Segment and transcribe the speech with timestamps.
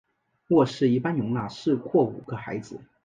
[0.49, 2.81] 卧室一般容纳四或五个孩子。